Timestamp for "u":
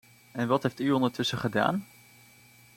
0.79-0.91